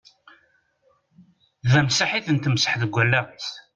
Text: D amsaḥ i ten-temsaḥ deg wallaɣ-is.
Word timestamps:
D 1.71 1.73
amsaḥ 1.79 2.11
i 2.13 2.19
ten-temsaḥ 2.25 2.73
deg 2.81 2.91
wallaɣ-is. 2.95 3.49